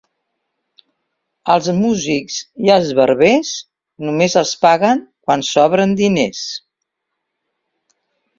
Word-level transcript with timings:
Als 1.55 1.67
músics 1.81 2.37
i 2.67 2.71
als 2.77 2.89
barbers 3.01 3.51
només 4.07 4.37
els 4.43 4.55
paguen 4.65 5.05
quan 5.29 5.45
sobren 5.51 5.95
diners. 6.01 6.43